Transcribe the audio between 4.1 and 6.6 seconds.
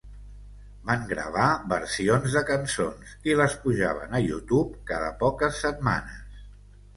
a YouTube cada poques setmanes.